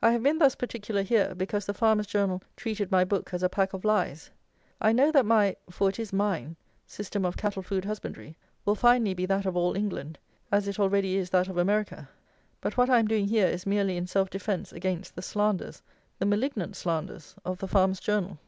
[0.00, 3.48] I have been thus particular here, because the Farmer's Journal treated my book as a
[3.48, 4.30] pack of lies.
[4.80, 6.54] I know that my (for it is mine)
[6.86, 10.20] system of cattle food husbandry will finally be that of all England,
[10.52, 12.08] as it already is that of America;
[12.60, 15.82] but what I am doing here is merely in self defence against the slanders,
[16.20, 18.38] the malignant slanders, of the Farmer's Journal.